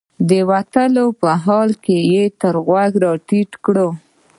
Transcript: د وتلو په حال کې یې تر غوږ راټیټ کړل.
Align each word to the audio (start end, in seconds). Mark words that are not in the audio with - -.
د 0.29 0.31
وتلو 0.49 1.05
په 1.21 1.29
حال 1.43 1.69
کې 1.83 1.97
یې 2.11 2.23
تر 2.41 2.53
غوږ 2.65 2.91
راټیټ 3.03 3.51
کړل. 3.65 3.89